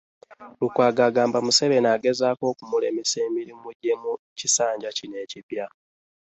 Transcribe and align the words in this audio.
Lukwago 0.61 1.01
agamba 1.09 1.37
Museveni 1.45 1.87
agezaako 1.95 2.45
kumulemesa 2.57 3.17
emirimu 3.27 3.67
gye 3.81 3.93
mu 4.01 4.11
kisanja 4.37 4.89
kino 4.97 5.15
ekipya 5.25 5.65